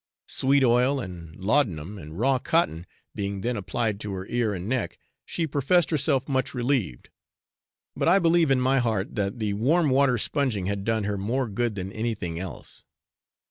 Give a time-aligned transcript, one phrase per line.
[0.29, 4.97] Sweet oil and laudanum, and raw cotton, being then applied to her ear and neck,
[5.27, 7.11] she professed herself much relieved,
[7.95, 11.47] but I believe in my heart that the warm water sponging had done her more
[11.47, 12.83] good than anything else.